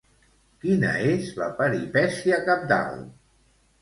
Quina 0.63 0.93
és 1.09 1.29
la 1.41 1.49
peripècia 1.61 2.43
cabdal? 2.49 3.07